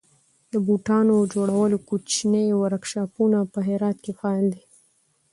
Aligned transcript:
د 0.51 0.53
بوټانو 0.65 1.15
جوړولو 1.33 1.77
کوچني 1.89 2.45
ورکشاپونه 2.63 3.39
په 3.53 3.59
هرات 3.67 3.97
کې 4.03 4.11
فعال 4.19 4.45
دي. 4.53 4.63